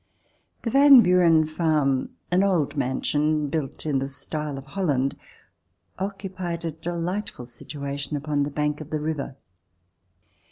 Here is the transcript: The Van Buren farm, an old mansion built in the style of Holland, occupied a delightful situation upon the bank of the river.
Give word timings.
The 0.63 0.71
Van 0.71 1.01
Buren 1.01 1.45
farm, 1.45 2.09
an 2.31 2.41
old 2.43 2.75
mansion 2.75 3.49
built 3.49 3.85
in 3.85 3.99
the 3.99 4.07
style 4.07 4.57
of 4.57 4.63
Holland, 4.63 5.15
occupied 5.99 6.65
a 6.65 6.71
delightful 6.71 7.45
situation 7.45 8.17
upon 8.17 8.41
the 8.41 8.49
bank 8.49 8.81
of 8.81 8.89
the 8.89 8.99
river. 8.99 9.35